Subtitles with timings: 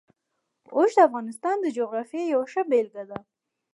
[0.75, 3.17] اوښ د افغانستان د جغرافیې یوه ښه بېلګه ده.